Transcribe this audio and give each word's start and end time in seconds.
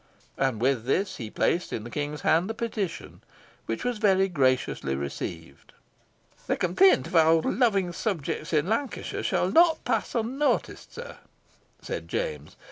And 0.35 0.59
with 0.59 0.85
this 0.85 1.17
he 1.17 1.29
placed 1.29 1.71
in 1.71 1.83
the 1.83 1.91
King's 1.91 2.21
hands 2.21 2.47
the 2.47 2.55
petition, 2.55 3.21
which 3.67 3.83
Was 3.83 3.99
very 3.99 4.27
graciously 4.29 4.95
received. 4.95 5.73
"The 6.47 6.57
complaint 6.57 7.05
of 7.05 7.15
our 7.15 7.35
loving 7.43 7.93
subjects 7.93 8.51
in 8.51 8.67
Lancashire 8.67 9.21
shall 9.21 9.51
not 9.51 9.85
pass 9.85 10.15
unnoticed, 10.15 10.95
sir," 10.95 11.17
said 11.83 12.07
James. 12.07 12.55